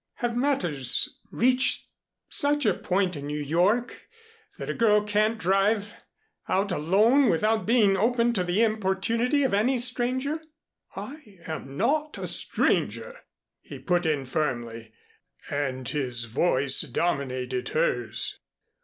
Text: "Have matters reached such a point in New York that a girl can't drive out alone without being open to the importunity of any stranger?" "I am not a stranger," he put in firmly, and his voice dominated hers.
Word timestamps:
"Have 0.15 0.35
matters 0.35 1.19
reached 1.29 1.87
such 2.27 2.65
a 2.65 2.73
point 2.73 3.15
in 3.15 3.27
New 3.27 3.39
York 3.39 4.07
that 4.57 4.67
a 4.67 4.73
girl 4.73 5.03
can't 5.03 5.37
drive 5.37 5.93
out 6.49 6.71
alone 6.71 7.29
without 7.29 7.67
being 7.67 7.95
open 7.95 8.33
to 8.33 8.43
the 8.43 8.63
importunity 8.63 9.43
of 9.43 9.53
any 9.53 9.77
stranger?" 9.77 10.41
"I 10.95 11.37
am 11.45 11.77
not 11.77 12.17
a 12.17 12.25
stranger," 12.25 13.15
he 13.59 13.77
put 13.77 14.07
in 14.07 14.25
firmly, 14.25 14.91
and 15.51 15.87
his 15.87 16.23
voice 16.25 16.81
dominated 16.81 17.69
hers. 17.69 18.39